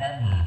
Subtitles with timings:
[0.00, 0.39] Yeah.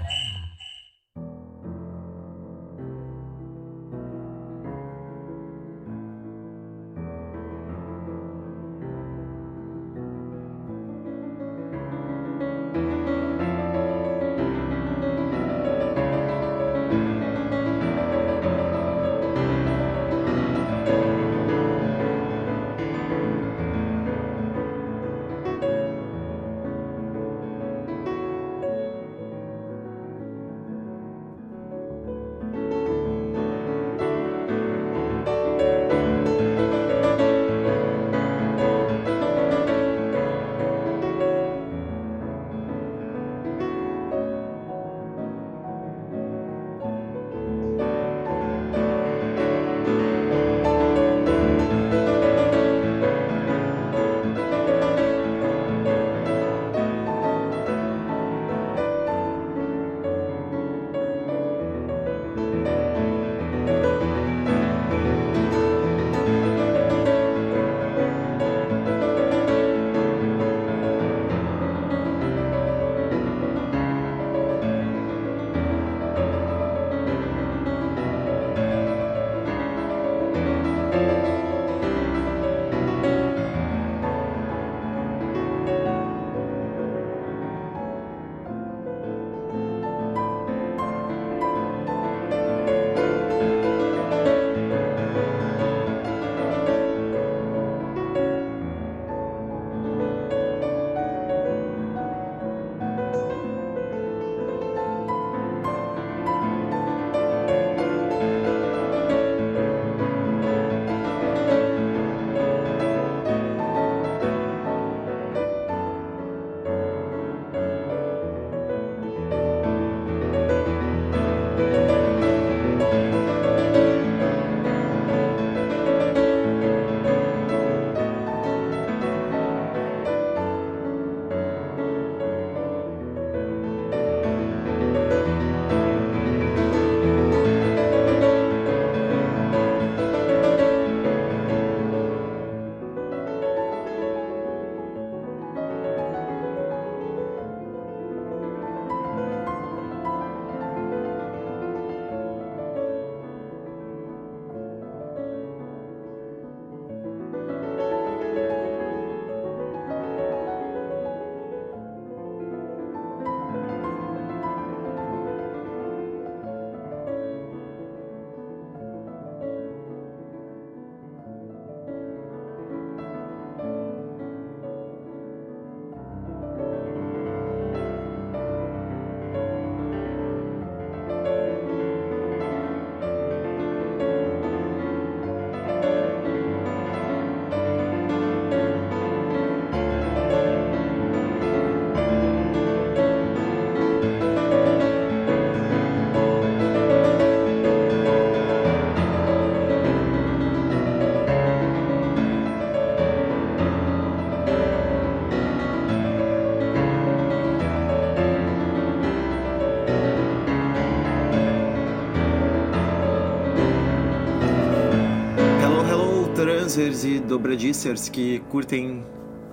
[216.64, 219.04] Dancers e dobradicers que curtem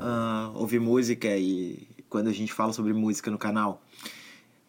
[0.00, 3.82] uh, ouvir música e quando a gente fala sobre música no canal.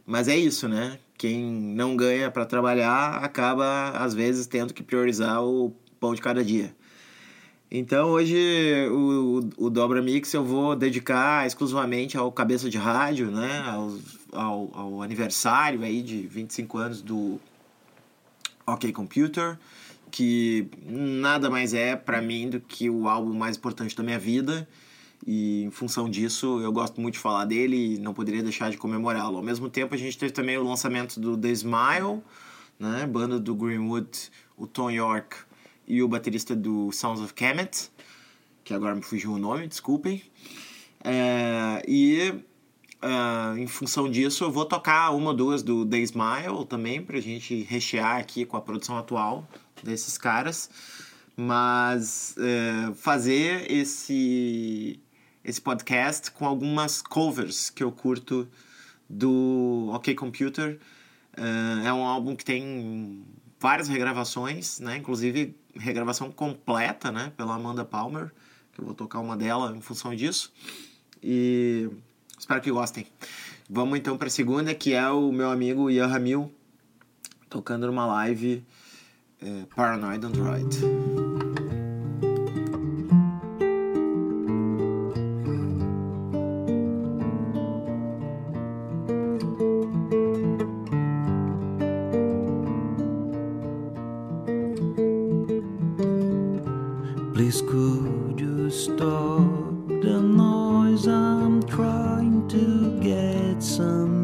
[0.06, 1.00] Mas é isso, né?
[1.18, 6.44] Quem não ganha para trabalhar acaba, às vezes, tendo que priorizar o pão de cada
[6.44, 6.76] dia.
[7.72, 8.36] Então hoje
[8.92, 13.64] o, o Dobra Mix eu vou dedicar exclusivamente ao Cabeça de Rádio, né?
[13.68, 13.98] Ao,
[14.34, 17.40] ao, ao aniversário aí de 25 anos do
[18.66, 19.60] OK Computer,
[20.10, 24.68] que nada mais é para mim do que o álbum mais importante da minha vida.
[25.28, 28.78] E em função disso, eu gosto muito de falar dele e não poderia deixar de
[28.78, 29.38] comemorá-lo.
[29.38, 32.24] Ao mesmo tempo, a gente teve também o lançamento do The Smile,
[32.80, 33.06] né?
[33.06, 34.10] Banda do Greenwood,
[34.58, 35.36] o Tom York
[35.90, 37.90] e o baterista do Sounds of Kemet,
[38.64, 40.22] que agora me fugiu o nome, desculpem.
[41.04, 42.32] É, e
[43.04, 47.20] uh, em função disso, eu vou tocar uma ou duas do The Smile também, pra
[47.20, 49.48] gente rechear aqui com a produção atual
[49.84, 50.70] desses caras.
[51.36, 55.00] Mas uh, fazer esse,
[55.44, 58.48] esse podcast com algumas covers que eu curto
[59.10, 60.80] do OK Computer.
[61.36, 63.26] Uh, é um álbum que tem
[63.60, 64.98] várias regravações, né?
[64.98, 67.32] Inclusive regravação completa, né?
[67.36, 68.32] Pela Amanda Palmer,
[68.74, 70.52] que eu vou tocar uma dela em função disso.
[71.22, 71.90] E
[72.38, 73.06] espero que gostem.
[73.70, 76.52] Vamos então para a segunda, que é o meu amigo Ian Ramil,
[77.50, 78.64] tocando numa live
[79.42, 81.19] é, Paranoid Android.
[103.80, 104.19] Some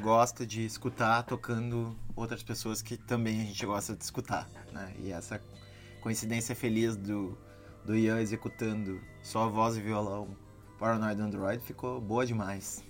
[0.00, 4.92] gosta de escutar tocando outras pessoas que também a gente gosta de escutar, né?
[4.98, 5.40] E essa
[6.00, 7.38] coincidência feliz do,
[7.84, 10.36] do Ian executando só voz e violão
[10.78, 12.82] Paranoid Android ficou boa demais.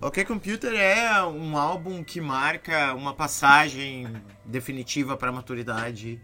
[0.00, 4.06] Ok Computer é um álbum que marca uma passagem
[4.44, 6.20] definitiva para a maturidade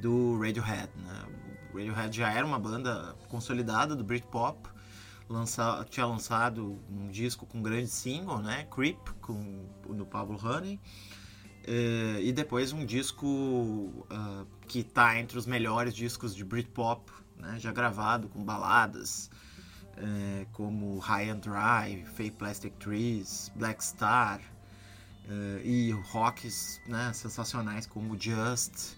[0.00, 0.90] do Radiohead.
[0.96, 1.24] Né?
[1.72, 4.68] O Radiohead já era uma banda consolidada do Britpop,
[5.28, 8.66] lança, tinha lançado um disco com um grande single, né?
[8.70, 10.80] Creep, com, do Pablo Honey.
[11.66, 17.58] Uh, e depois um disco uh, que está entre os melhores discos de Britpop, né?
[17.58, 19.28] já gravado com baladas
[19.96, 24.40] uh, como High and Dry, Fake Plastic Trees, Black Star
[25.64, 27.12] e rocks né?
[27.12, 28.94] sensacionais como Just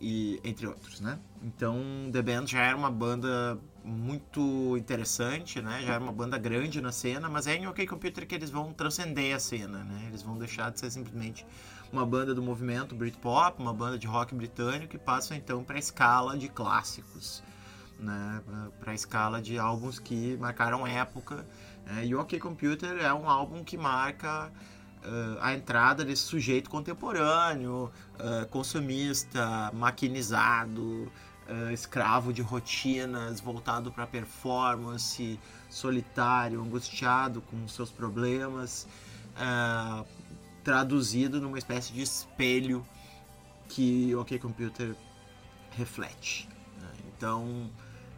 [0.00, 1.18] e entre outros, né?
[1.42, 1.76] Então
[2.12, 3.58] The Band já era uma banda
[3.88, 5.82] muito interessante, né?
[5.84, 8.72] Já era uma banda grande na cena, mas é em OK Computer que eles vão
[8.72, 10.04] transcender a cena, né?
[10.08, 11.46] Eles vão deixar de ser simplesmente
[11.90, 15.78] uma banda do movimento Britpop, uma banda de rock britânico e passam então para a
[15.78, 17.42] escala de clássicos,
[17.98, 18.42] né?
[18.78, 21.46] Para a escala de álbuns que marcaram época.
[21.86, 22.06] Né?
[22.06, 24.52] E OK Computer é um álbum que marca
[25.04, 27.90] uh, a entrada desse sujeito contemporâneo,
[28.20, 31.10] uh, consumista, maquinizado,
[31.48, 35.38] uh, escravo de rotinas, voltado para performance,
[35.70, 38.86] solitário, angustiado com seus problemas,
[40.64, 42.84] traduzido numa espécie de espelho
[43.68, 44.96] que o OK Computer
[45.70, 46.48] reflete.
[46.80, 46.88] Né?
[47.16, 47.70] Então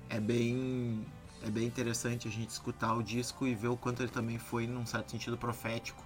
[0.09, 1.05] é bem
[1.43, 4.67] é bem interessante a gente escutar o disco e ver o quanto ele também foi,
[4.67, 6.05] num certo sentido, profético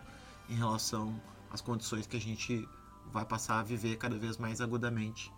[0.49, 2.69] em relação às condições que a gente
[3.13, 5.33] vai passar a viver cada vez mais agudamente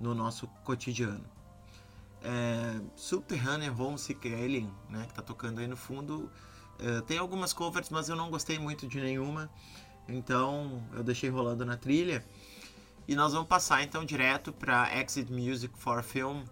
[0.00, 1.24] no nosso cotidiano.
[2.22, 6.30] É, Subterranean Homesick Alien, né, que está tocando aí no fundo,
[6.78, 9.50] é, tem algumas covers, mas eu não gostei muito de nenhuma,
[10.08, 12.24] então eu deixei rolando na trilha.
[13.06, 16.42] E nós vamos passar então direto para Exit Music for Film,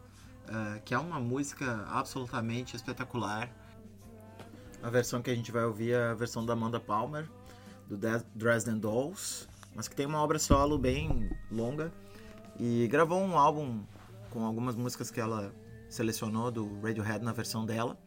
[0.46, 3.50] é, que é uma música absolutamente espetacular.
[4.82, 7.26] A versão que a gente vai ouvir é a versão da Amanda Palmer,
[7.88, 7.96] do
[8.34, 11.90] Dresden Dolls, mas que tem uma obra solo bem longa
[12.64, 13.80] e gravou um álbum
[14.30, 15.52] com algumas músicas que ela
[15.88, 17.98] selecionou do Radiohead na versão dela.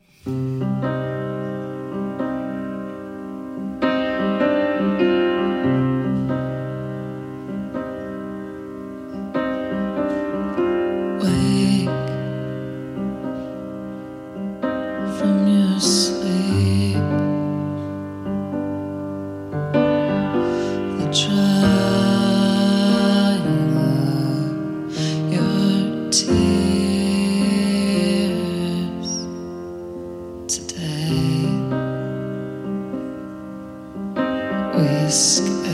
[35.06, 35.65] risk.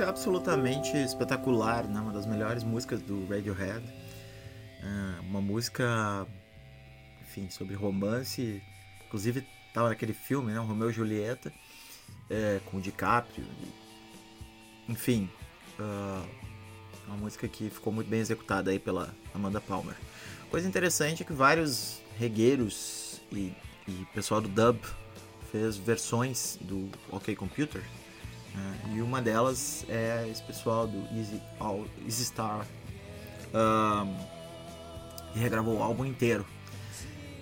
[0.00, 2.00] Música absolutamente espetacular, né?
[2.00, 3.84] Uma das melhores músicas do Radiohead.
[4.82, 6.26] É uma música,
[7.20, 8.62] enfim, sobre romance.
[9.06, 10.58] Inclusive, tava naquele filme, né?
[10.58, 11.52] Romeu e Julieta,
[12.30, 13.44] é, com o DiCaprio.
[14.88, 15.28] Enfim,
[15.78, 16.24] ah,
[17.06, 19.94] uma música que ficou muito bem executada aí pela Amanda Palmer.
[20.50, 23.52] Coisa interessante é que vários regueiros e,
[23.86, 24.80] e pessoal do dub
[25.52, 27.82] fez versões do OK Computer.
[28.92, 32.66] E uma delas é esse pessoal do Easy, All, Easy Star,
[33.54, 34.08] ahn,
[35.32, 36.46] que regravou o álbum inteiro.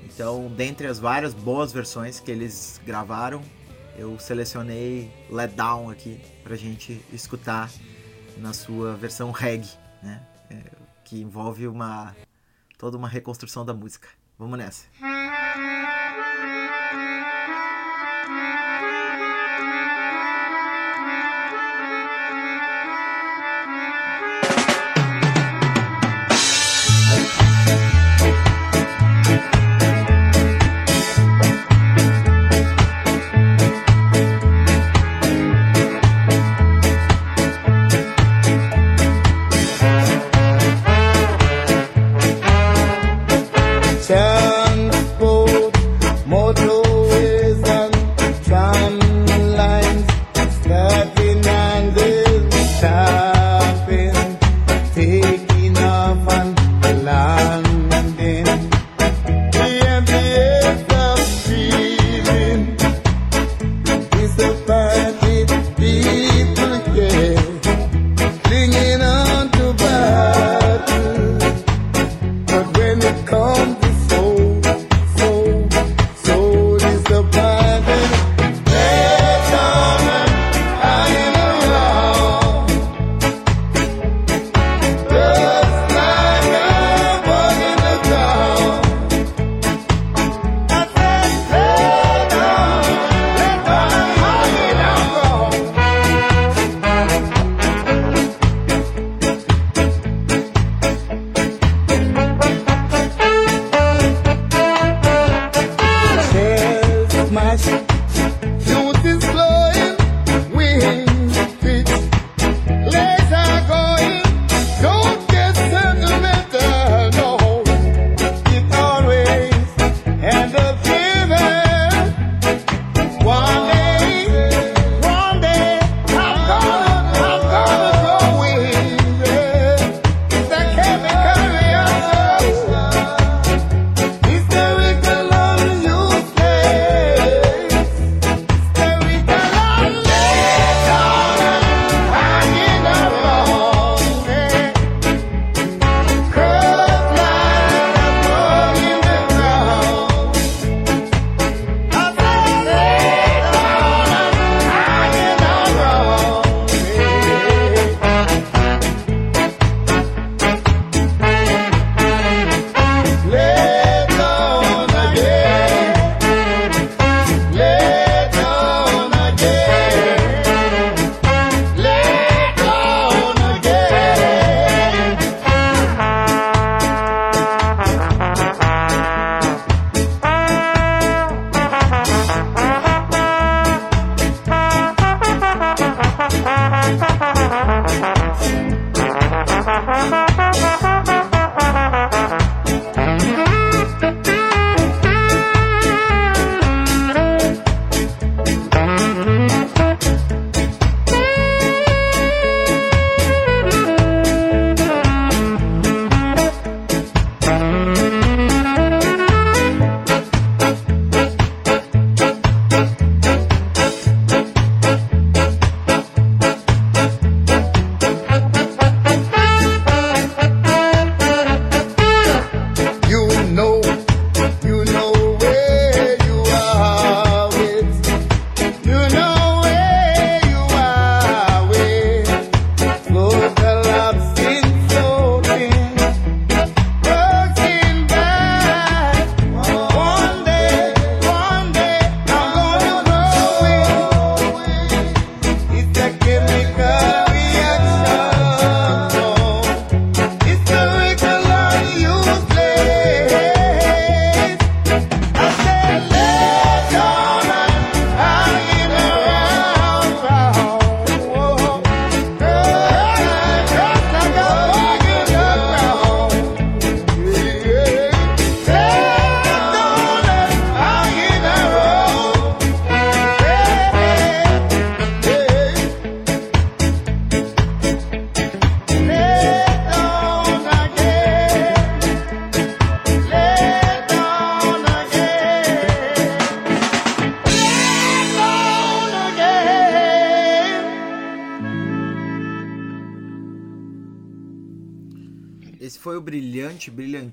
[0.04, 3.42] Então, dentre as várias boas versões que eles gravaram,
[3.96, 7.70] eu selecionei Let Down aqui pra gente escutar
[8.36, 9.68] na sua versão reggae,
[10.02, 10.22] né?
[10.50, 10.62] É,
[11.04, 12.14] que envolve uma
[12.78, 14.08] toda uma reconstrução da música.
[14.38, 14.86] Vamos nessa.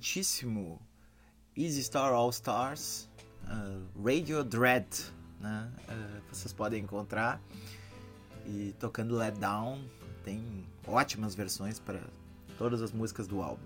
[0.06, 0.80] Brilhantíssimo
[1.58, 3.10] Easy Star All Stars
[3.46, 4.86] uh, Radio Dread,
[5.40, 5.72] né?
[5.90, 7.42] Uh, vocês podem encontrar
[8.46, 9.84] e tocando Let Down
[10.24, 12.00] tem ótimas versões para
[12.56, 13.66] todas as músicas do álbum.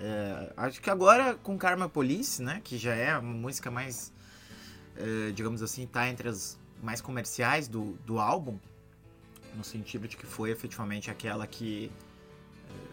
[0.00, 4.12] É, acho que agora com Karma Police, né, que já é uma música mais,
[5.34, 8.58] digamos assim, tá entre as mais comerciais do, do álbum,
[9.56, 11.90] no sentido de que foi efetivamente aquela que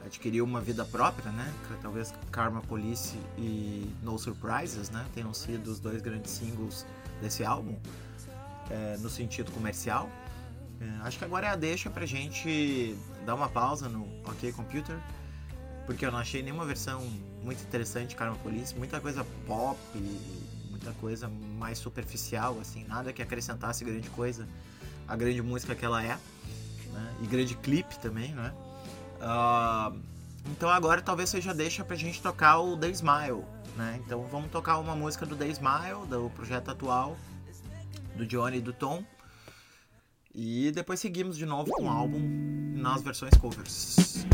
[0.05, 1.53] adquiriu uma vida própria, né?
[1.81, 6.85] Talvez Karma Police e No Surprises, né, tenham sido os dois grandes singles
[7.21, 7.77] desse álbum,
[8.69, 10.09] é, no sentido comercial.
[10.79, 14.97] É, acho que agora é a deixa pra gente dar uma pausa no OK Computer,
[15.85, 17.01] porque eu não achei nenhuma versão
[17.41, 19.77] muito interessante de Karma Police, muita coisa pop,
[20.69, 24.47] muita coisa mais superficial, assim, nada que acrescentasse grande coisa
[25.07, 26.17] a grande música que ela é,
[26.91, 27.15] né?
[27.21, 28.53] e grande clipe também, né?
[29.25, 29.91] Ah,
[30.51, 33.43] então agora talvez seja deixa pra gente tocar o The Smile,
[33.77, 34.01] né?
[34.05, 37.15] Então vamos tocar uma música do The Smile, do projeto atual,
[38.15, 39.03] do Johnny e do Tom.
[40.35, 42.19] E depois seguimos de novo com o álbum
[42.75, 44.25] nas versões covers.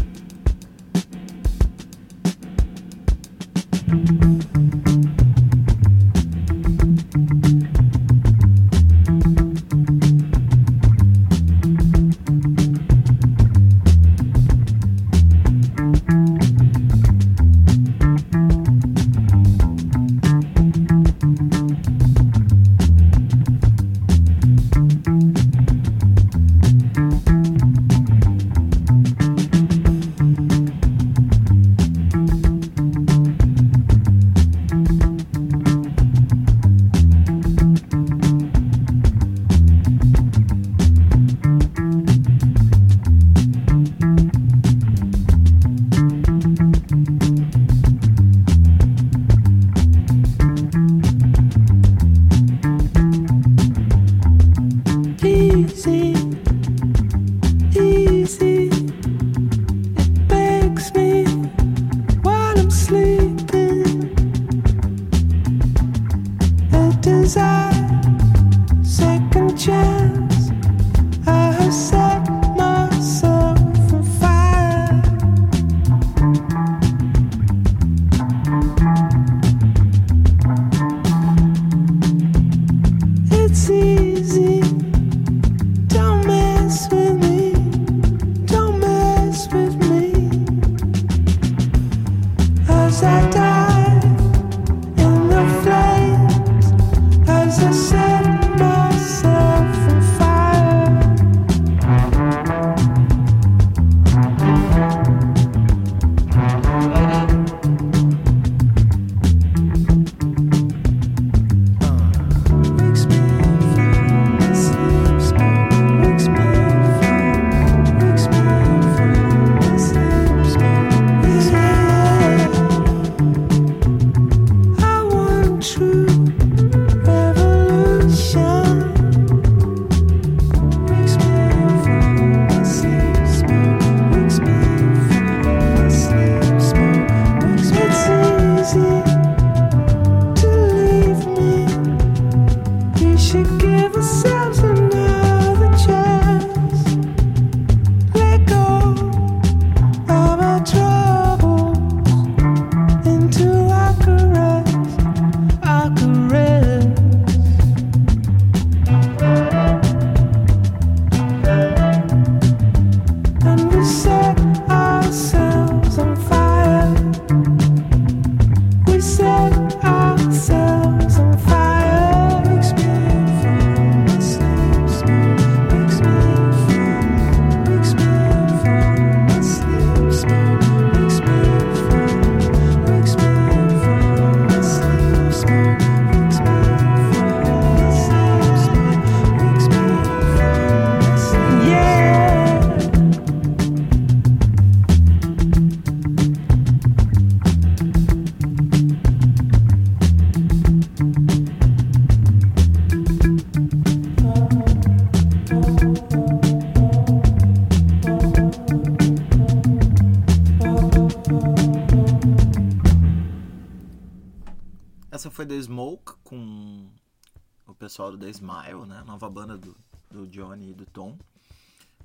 [217.99, 219.03] O pessoal do The Smile, né?
[219.05, 219.75] Nova banda do,
[220.09, 221.17] do Johnny e do Tom.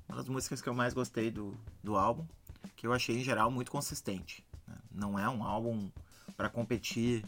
[0.08, 2.26] Uma das músicas que eu mais gostei do, do álbum,
[2.74, 4.44] que eu achei em geral muito consistente.
[4.66, 4.76] né?
[4.90, 5.88] Não é um álbum
[6.36, 7.24] para competir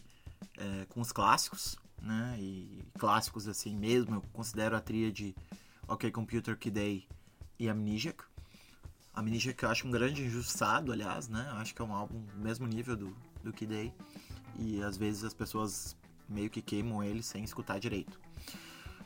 [0.59, 2.37] é, com os clássicos, né?
[2.41, 5.37] E clássicos assim mesmo, eu considero a tríade
[5.87, 7.09] OK Computer, Kid Day
[7.61, 8.25] e Amnesiac.
[9.15, 11.47] Amnesiac eu acho um grande injustiçado, aliás, né?
[11.53, 13.95] Eu acho que é um álbum do mesmo nível do, do Kid Day.
[14.59, 15.97] E às vezes as pessoas
[16.29, 18.21] meio que queimam ele sem escutar direito.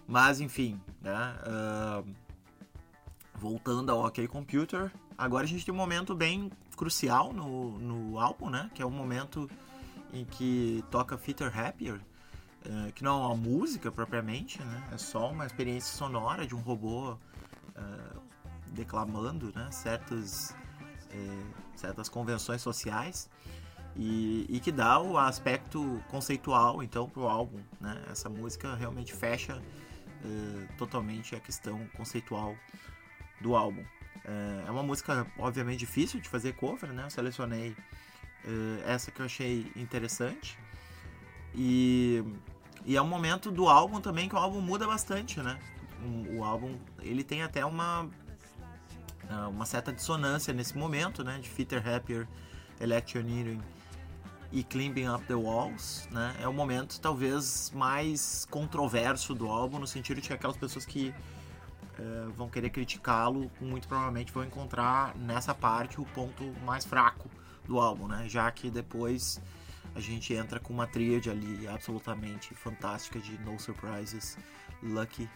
[0.07, 1.37] Mas enfim, né?
[1.45, 2.03] ah,
[3.41, 8.51] voltando ao OK Computer, agora a gente tem um momento bem crucial no, no álbum,
[8.51, 8.71] né?
[8.75, 9.49] Que é o momento
[10.13, 12.01] em que toca Fitter Happier,
[12.65, 14.89] eh, que não é uma música propriamente, né?
[14.93, 17.17] É só uma experiência sonora de um robô
[17.75, 18.17] eh,
[18.73, 19.71] declamando, né?
[19.71, 20.55] Certas,
[21.11, 21.43] eh,
[21.77, 23.31] certas convenções sociais
[23.97, 28.03] e, e que dá o aspecto conceitual então pro álbum, né?
[28.11, 29.61] Essa música realmente fecha
[30.25, 32.55] eh, totalmente a questão conceitual
[33.41, 33.85] do álbum.
[34.25, 37.05] É, é uma música, obviamente, difícil de fazer cover, né?
[37.05, 37.77] Eu selecionei
[38.45, 40.59] eh, essa que eu achei interessante.
[41.55, 42.23] E,
[42.85, 45.59] e é um momento do álbum também que o álbum muda bastante, né?
[46.37, 48.09] O, álbum, ele tem até uma,
[49.51, 51.39] uma certa dissonância nesse momento, né?
[51.39, 52.27] De Fitter Happier,
[52.81, 53.61] Electioneering
[54.53, 56.37] e Climbing Up the Walls, né?
[56.41, 61.15] É o momento talvez mais controverso do álbum, no sentido de que aquelas pessoas que
[61.99, 67.31] eh, vão querer criticá-lo, muito provavelmente vão encontrar nessa parte o ponto mais fraco
[67.65, 68.29] do álbum, né?
[68.29, 69.41] Já que depois
[69.95, 74.37] a gente entra com uma tríade ali absolutamente fantástica de No Surprises,
[74.83, 75.29] Lucky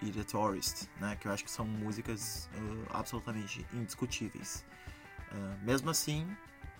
[0.00, 1.16] e The Tourist, né?
[1.20, 4.64] Que eu acho que são músicas eh, absolutamente indiscutíveis.
[5.30, 6.26] Eh, mesmo assim,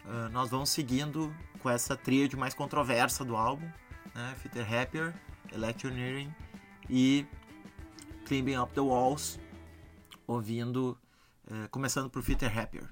[0.07, 3.67] eh, nós vamos seguindo com essa tríade mais controversa do álbum,
[4.15, 4.35] né?
[4.39, 5.15] Fitter Happier,
[5.53, 6.35] Electioneering
[6.89, 7.27] e
[8.27, 9.39] Climbing Up the Walls,
[10.27, 10.99] ouvindo,
[11.51, 12.89] eh, começando por Fitter Happier.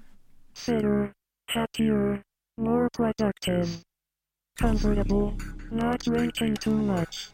[0.53, 1.11] fitter,
[1.49, 2.21] happier,
[2.57, 3.81] more productive,
[4.59, 5.33] comfortable,
[5.71, 7.31] not drinking too much,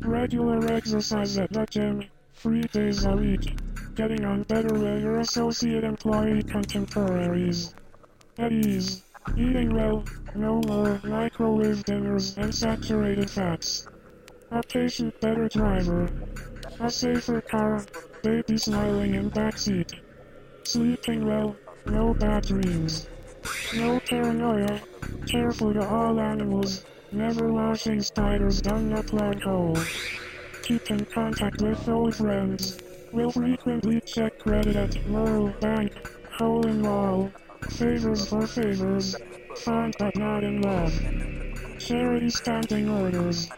[0.00, 2.02] regular exercise at the gym,
[2.34, 3.56] three days a week,
[3.94, 7.74] getting on better with your associate employee contemporaries,
[8.38, 9.02] at ease,
[9.36, 13.86] eating well, no more microwave dinners and saturated fats,
[14.50, 16.08] a patient better driver,
[16.80, 17.84] a safer car,
[18.22, 19.92] baby smiling in backseat,
[20.64, 23.08] sleeping well, no bad dreams.
[23.74, 24.80] No paranoia.
[25.26, 26.84] Careful to all animals.
[27.12, 29.76] Never washing spiders down the plug hole.
[30.62, 32.78] Keep in contact with old friends.
[33.12, 35.92] Will frequently check credit at Merle Bank,
[36.38, 37.30] Hole in Wall.
[37.70, 39.16] Favors for favors.
[39.58, 40.92] Fond but not in love.
[41.78, 43.48] Charity standing orders.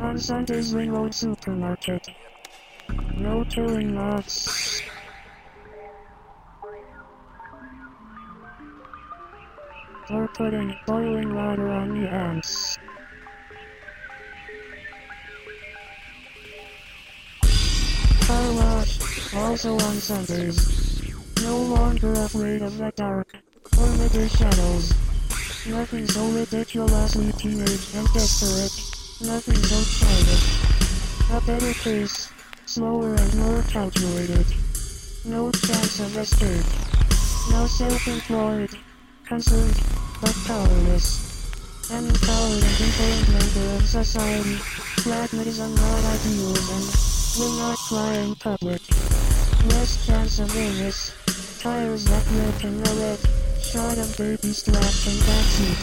[0.00, 2.08] On Sundays Ring Road Supermarket.
[3.16, 4.82] No killing lots.
[10.12, 12.78] or putting boiling water on the ants.
[18.22, 20.89] Car wash, also on Sundays.
[21.42, 23.34] No longer afraid of the dark
[23.78, 24.92] or midday shadows.
[25.66, 28.72] Nothing so ridiculously teenage and desperate.
[29.26, 30.60] Nothing so childish.
[31.32, 32.30] A better pace,
[32.66, 34.44] slower and more calculated.
[35.24, 36.66] No chance of escape.
[37.50, 38.76] No self-employed,
[39.24, 39.80] concerned,
[40.20, 41.90] but powerless.
[41.90, 44.58] An empowered and informed member of society,
[45.02, 48.82] pragmatism not ideals and will not cry in public.
[49.68, 51.12] Less chance of illness,
[51.60, 53.20] tires that in the wet,
[53.60, 55.76] shot of baby strapped in backseat.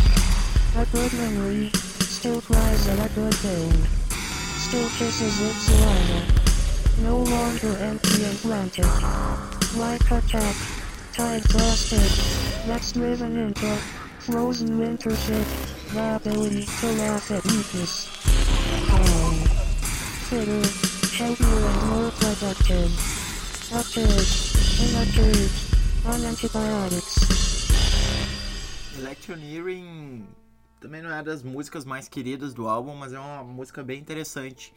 [0.73, 1.69] A good memory,
[2.01, 3.73] still cries at a good film.
[4.57, 6.25] Still kisses with saliva.
[7.03, 8.89] No longer empty and frantic.
[9.77, 10.55] Like a cat,
[11.13, 13.75] tied to a stick, that's driven into
[14.17, 15.45] frozen winter shit,
[15.93, 18.09] the ability to laugh at weakness.
[18.89, 19.35] Calm,
[20.25, 20.65] fitter,
[21.13, 22.89] healthier and more productive.
[23.73, 24.25] A kid,
[24.79, 25.66] in a cage,
[26.09, 27.15] antibiotics.
[28.97, 30.25] Electioneering
[30.79, 34.73] também não é das músicas mais queridas do álbum, mas é uma música bem interessante.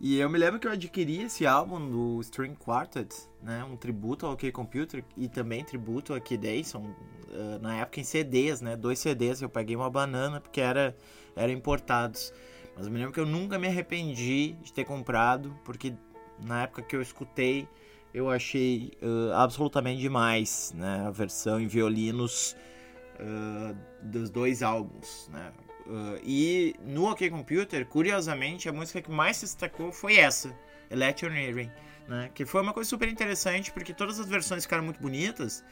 [0.00, 4.26] E eu me lembro que eu adquiri esse álbum do String Quartet, né, um tributo
[4.26, 6.82] ao OK Computer e também tributo a Kid Dyson,
[7.28, 10.96] uh, na época em CDs, né, dois CDs, eu paguei uma banana porque era
[11.36, 12.32] eram importados.
[12.76, 15.94] Mas eu me lembro que eu nunca me arrependi de ter comprado, porque
[16.42, 17.68] na época que eu escutei,
[18.14, 22.56] eu achei uh, absolutamente demais, né, a versão em violinos
[23.18, 25.52] uh, dos dois álbuns, né?
[25.84, 30.56] Uh, e no OK Computer, curiosamente, a música que mais se destacou foi essa,
[30.90, 31.70] Electioneering,
[32.06, 32.30] né?
[32.32, 35.64] Que foi uma coisa super interessante, porque todas as versões ficaram muito bonitas,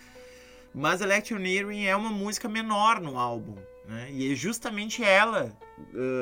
[0.75, 3.55] Mas Electioneering é uma música menor no álbum,
[3.87, 4.09] né?
[4.11, 5.57] E é justamente ela,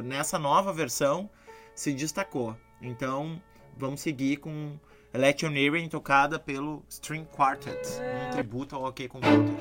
[0.05, 1.31] nessa nova versão,
[1.75, 2.57] se destacou.
[2.83, 3.41] Então,
[3.77, 4.79] vamos seguir com
[5.13, 9.55] Electioneering tocada pelo String Quartet, um tributo ao OK Computer.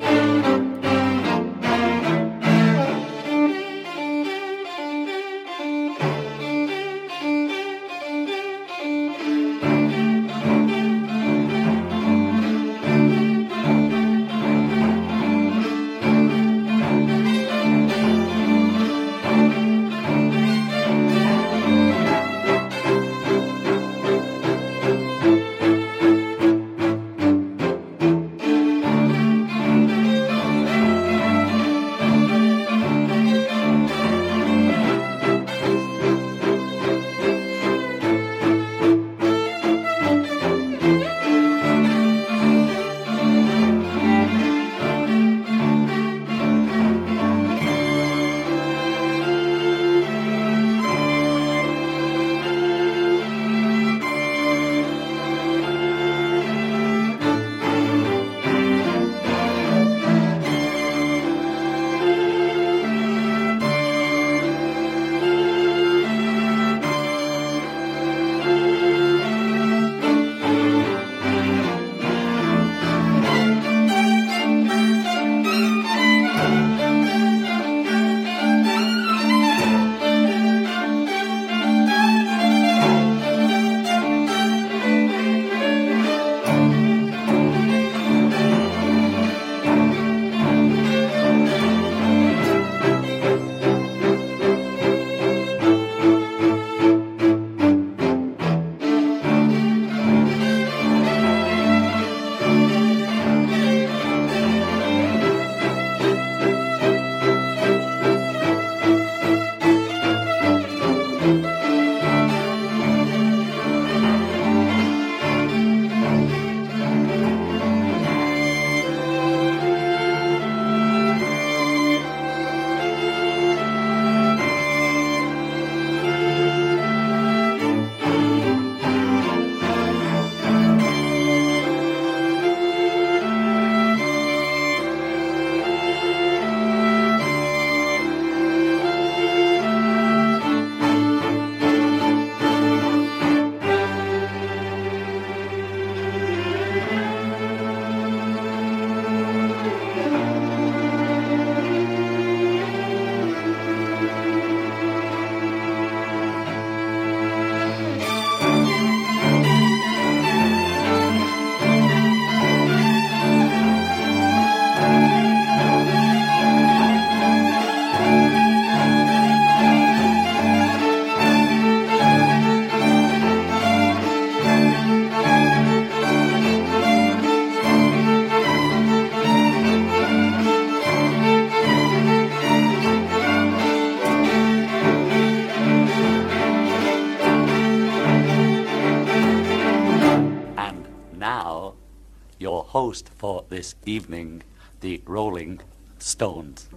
[193.60, 194.42] This evening,
[194.80, 195.60] the Rolling
[195.98, 196.70] Stones.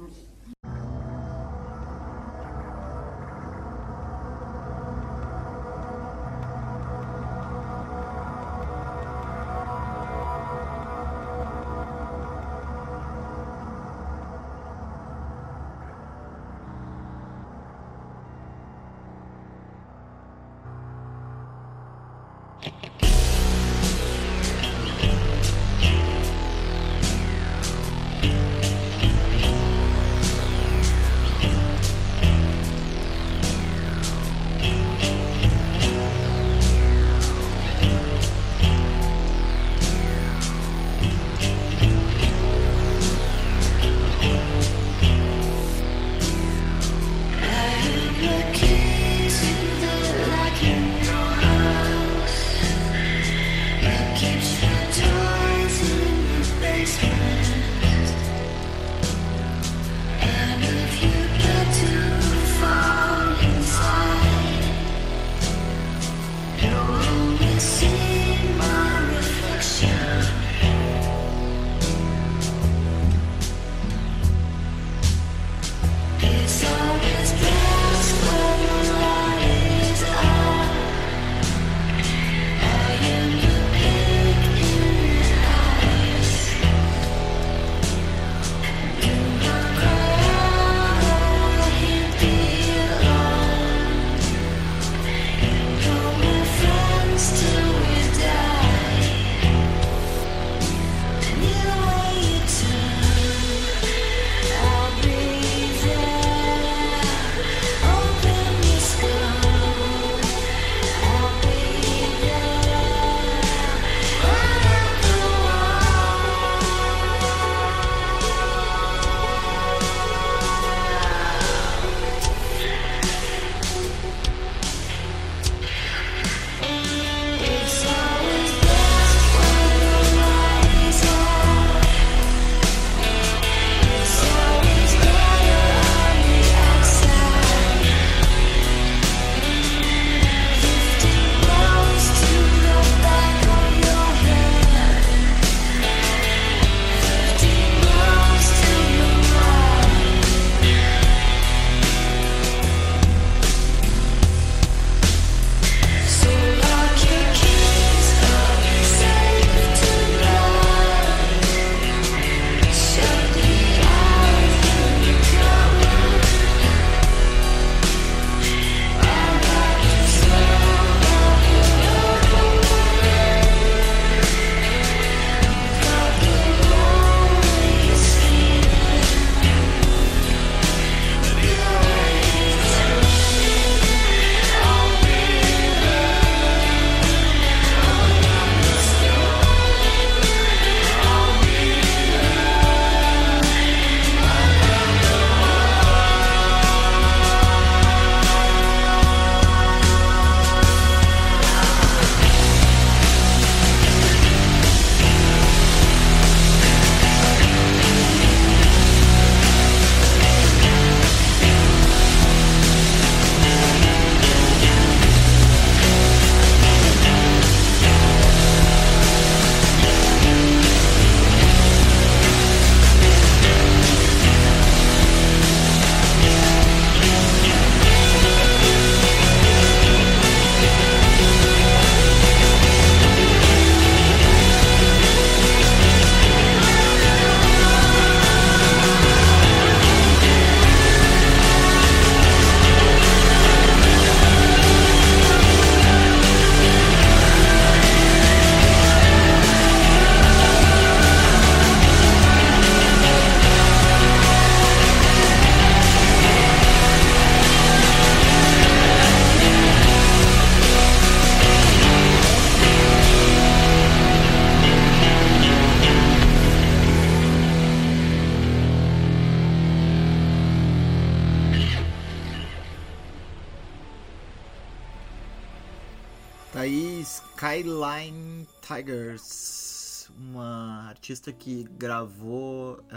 [67.83, 68.12] see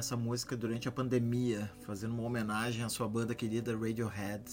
[0.05, 4.43] essa música durante a pandemia, fazendo uma homenagem à sua banda querida Radiohead,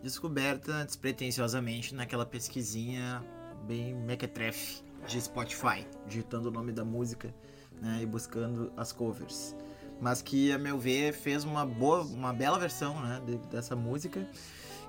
[0.00, 3.20] descoberta despretensiosamente naquela pesquisinha
[3.66, 7.34] bem mequetrefe de Spotify, digitando o nome da música
[7.82, 9.56] né, e buscando as covers.
[10.00, 14.24] Mas que, a meu ver, fez uma boa, uma bela versão né, de- dessa música,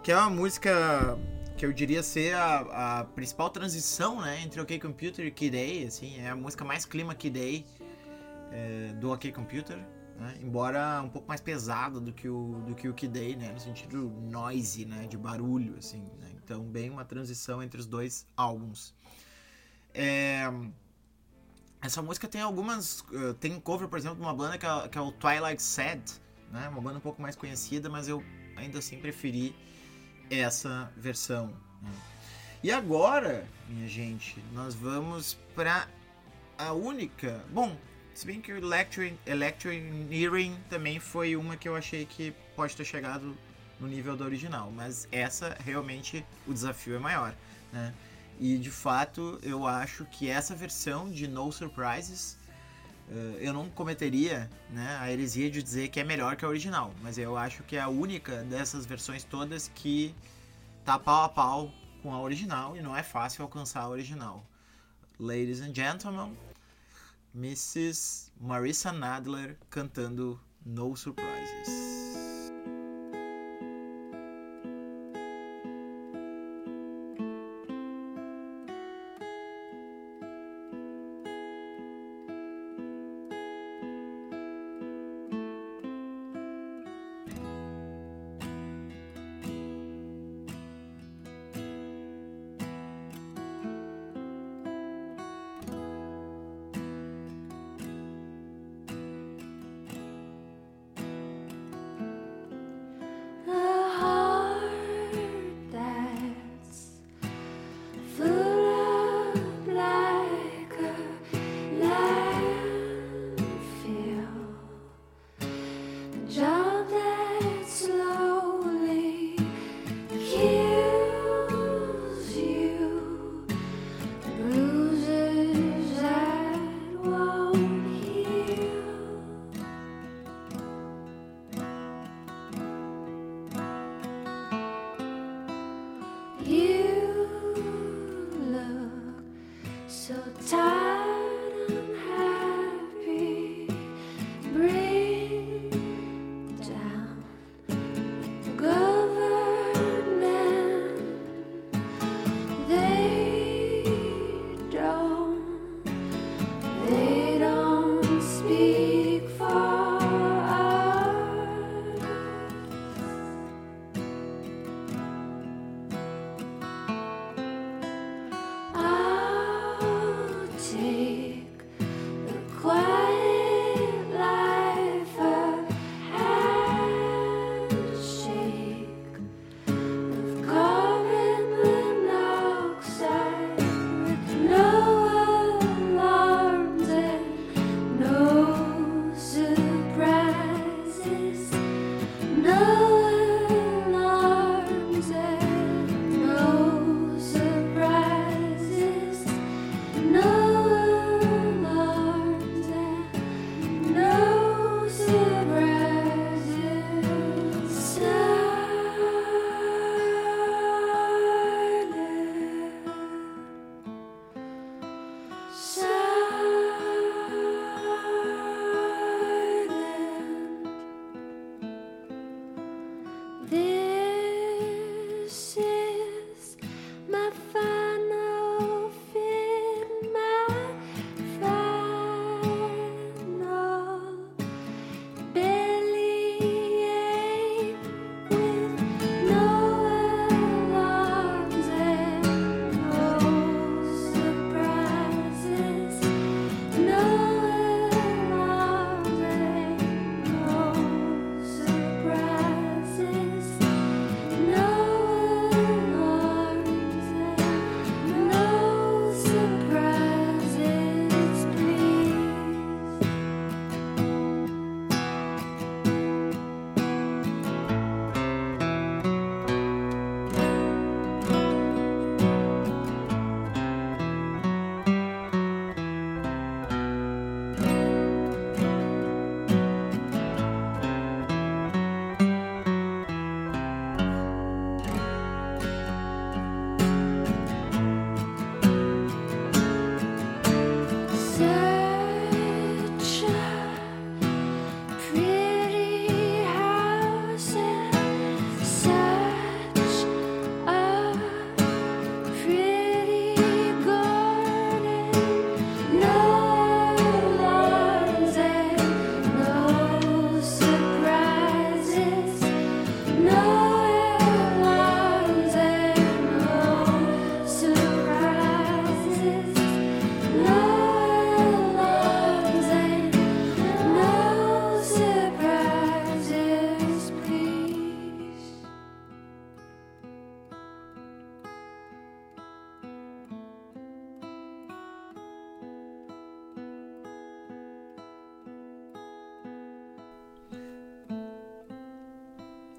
[0.04, 1.18] que é uma música
[1.58, 5.88] que eu diria ser a, a principal transição né, entre OK Computer e Kid A,
[5.88, 7.77] assim, é a música mais clima Kid A
[8.52, 9.78] é, do OK Computer,
[10.18, 13.52] né, embora um pouco mais pesada do que o, do que o Kid A, né,
[13.52, 18.26] no sentido noisy, né, de barulho, assim, né, então bem uma transição entre os dois
[18.36, 18.94] álbuns.
[19.94, 20.44] É,
[21.82, 23.04] essa música tem algumas.
[23.14, 26.02] eh, Tem cover, por exemplo, de uma banda que é, que é o Twilight Sad,
[26.52, 26.68] né?
[26.70, 28.24] Uma banda um pouco mais conhecida, mas eu
[28.56, 29.56] ainda assim preferi
[30.30, 31.48] essa versão.
[31.82, 31.92] né?
[32.64, 35.88] E agora, minha gente, nós vamos para
[36.58, 37.46] a única.
[37.52, 37.78] Bom,
[38.18, 42.84] se bem que o Electro, Electioneering também foi uma que eu achei que pode ter
[42.84, 43.38] chegado
[43.80, 47.36] no nível do original, mas essa realmente o desafio é maior,
[47.72, 47.94] né?
[48.40, 52.40] E de fato eu acho que essa versão de No Surprises
[53.08, 56.92] eh, eu não cometeria né, a heresia de dizer que é melhor que a original,
[57.04, 60.16] mas eu acho que é a única dessas versões todas que
[60.84, 64.44] tá pau a pau com a original e não é fácil alcançar a original.
[65.20, 66.36] Ladies and gentlemen,
[67.36, 68.32] Mrs.
[68.40, 71.97] Marissa Nadler cantando No Surprises.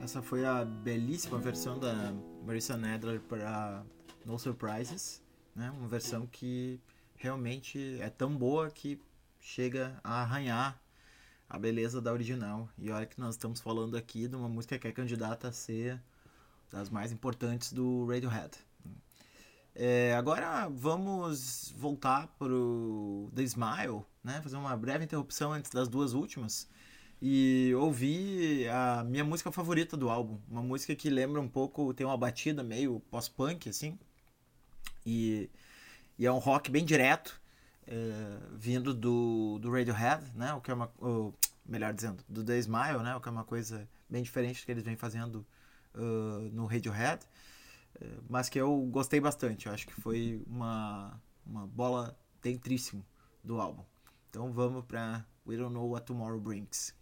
[0.09, 3.85] Essa foi a belíssima versão da Marissa Nadler para
[4.25, 5.23] No Surprises,
[5.55, 5.71] né?
[5.71, 6.81] Uma versão que
[7.15, 8.99] realmente é tão boa que
[9.39, 10.81] chega a arranhar
[11.47, 12.71] a beleza da original.
[12.79, 16.03] E olha que nós estamos falando aqui de uma música que é candidata a ser
[16.71, 18.57] das mais importantes do Radiohead.
[19.75, 24.41] É, agora vamos voltar pro The Smile, né?
[24.41, 26.67] Fazer uma breve interrupção antes das duas últimas
[27.21, 32.07] e ouvir a minha música favorita do álbum, uma música que lembra um pouco, tem
[32.07, 33.99] uma batida meio pós-punk assim,
[35.05, 35.51] e,
[36.19, 37.41] e é um rock bem direto,
[37.87, 40.53] é, vindo do, do Radiohead, né?
[40.53, 40.91] O que é uma,
[41.67, 43.17] melhor dizendo, do The Smile, né?
[43.17, 45.47] O que é uma coisa bem diferente do que eles vêm fazendo
[45.95, 47.25] uh, no Radiohead,
[48.01, 49.67] eh, mas que eu gostei bastante.
[49.67, 53.05] Eu acho que foi uma, uma bola dentríssimo
[53.43, 53.85] do álbum.
[54.31, 56.98] Então vamos para We Don't Know What Tomorrow Brings.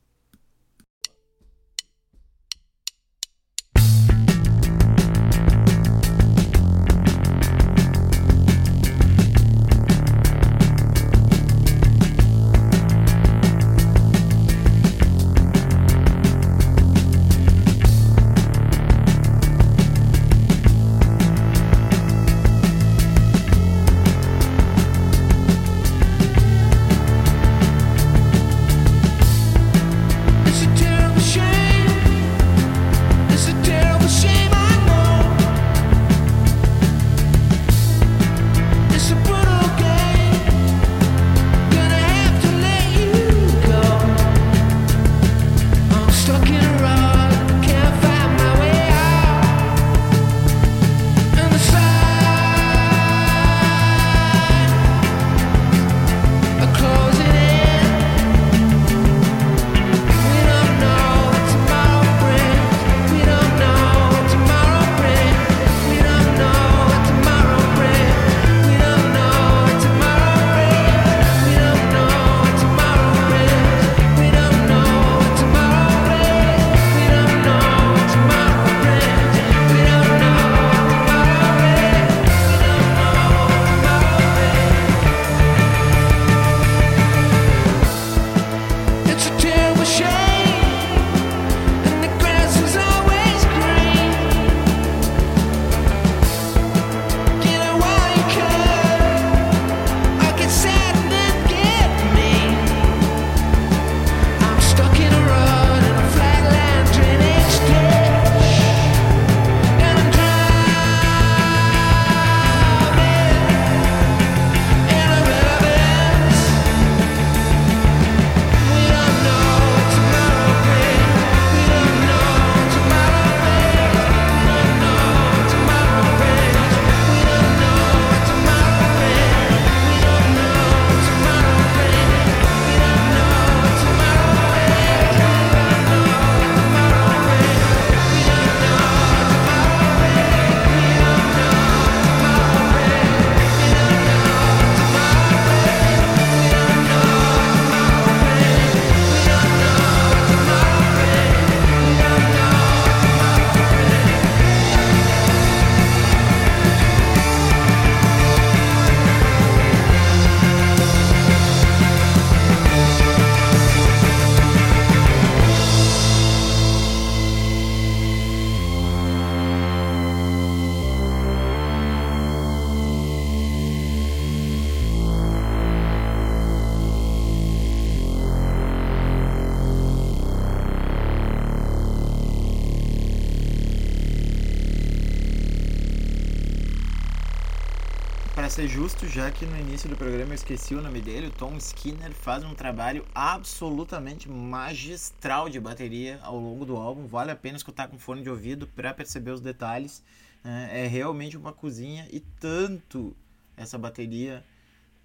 [188.57, 191.59] Ser justo, já que no início do programa eu esqueci o nome dele, o Tom
[191.59, 197.07] Skinner faz um trabalho absolutamente magistral de bateria ao longo do álbum.
[197.07, 200.03] Vale a pena escutar com fone de ouvido para perceber os detalhes.
[200.43, 200.71] né?
[200.73, 203.15] É realmente uma cozinha e tanto
[203.59, 204.43] essa bateria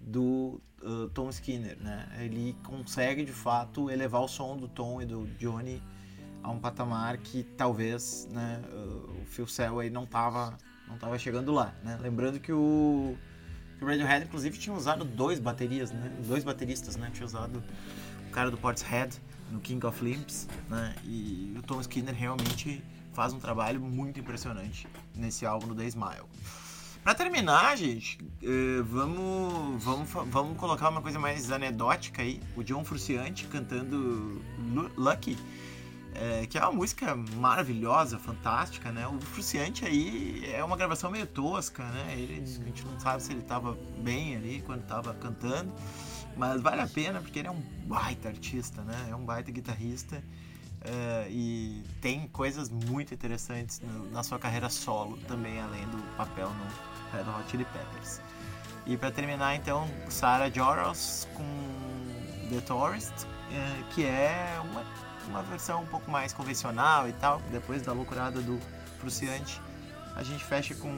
[0.00, 2.08] do uh, Tom Skinner, né?
[2.20, 5.82] Ele consegue de fato elevar o som do Tom e do Johnny
[6.42, 10.56] a um patamar que talvez, né, uh, o Phil Selway não tava
[10.88, 11.98] não tava chegando lá, né?
[12.00, 13.14] Lembrando que o,
[13.84, 16.12] o Radiohead inclusive tinha usado dois baterias, né?
[16.26, 17.10] Dois bateristas, né?
[17.12, 17.62] Tinha usado
[18.28, 19.16] o cara do Portishead
[19.50, 20.94] no King of Limbs, né?
[21.04, 26.24] E o Tom Skinner realmente faz um trabalho muito impressionante nesse álbum do The Smile.
[27.04, 32.40] Pra terminar, gente, eh, vamos, vamos, vamos colocar uma coisa mais anedótica aí.
[32.56, 34.40] O John Frusciante cantando
[34.72, 35.36] Lu- Lucky
[36.14, 39.06] é, que é uma música maravilhosa, fantástica, né?
[39.06, 42.14] O Fruciante aí é uma gravação meio tosca, né?
[42.16, 45.72] Ele, a gente não sabe se ele tava bem ali quando tava cantando,
[46.36, 49.08] mas vale a pena porque ele é um baita artista, né?
[49.10, 50.22] É um baita guitarrista
[50.82, 56.48] é, e tem coisas muito interessantes no- na sua carreira solo também, além do papel
[56.50, 58.20] no Red Hot Chili Peppers.
[58.84, 61.44] E para terminar, então, Sarah Joros com
[62.50, 63.12] The Tourist,
[63.52, 64.84] é, que é uma,
[65.28, 67.40] uma versão um pouco mais convencional e tal.
[67.50, 68.58] Depois da loucurada do
[68.98, 69.60] Fruciante,
[70.14, 70.92] a gente fecha com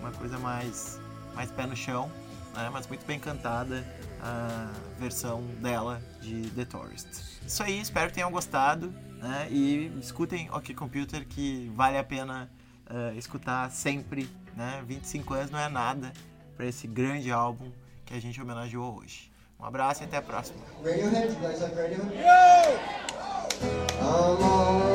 [0.00, 1.00] uma coisa mais,
[1.34, 2.10] mais pé no chão,
[2.54, 3.84] né, mas muito bem cantada
[4.20, 7.06] a versão dela de The Tourist.
[7.46, 12.50] Isso aí, espero que tenham gostado né, e escutem OK Computer que vale a pena
[12.90, 14.28] eh, escutar sempre.
[14.56, 14.82] Né?
[14.86, 16.12] 25 anos não é nada
[16.56, 17.70] para esse grande álbum
[18.04, 19.30] que a gente homenageou hoje.
[19.60, 20.58] Um abraço e até a próxima.
[24.00, 24.88] Radiohead,